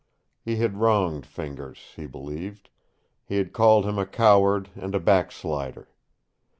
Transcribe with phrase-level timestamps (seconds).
[0.43, 2.71] He had wronged Fingers, he believed.
[3.23, 5.89] He had called him a coward and a backslider.